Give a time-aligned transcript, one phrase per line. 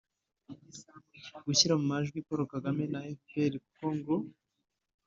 [1.45, 4.15] gushyira mu majwi paul kagame na fpr kuko ngo